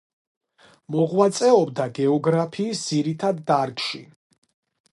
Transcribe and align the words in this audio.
მოღვაწეობდა 0.95 1.85
გეოგრაფიის 1.99 2.81
ყველა 2.81 2.87
ძირითად 2.89 3.45
დარგში. 3.51 4.03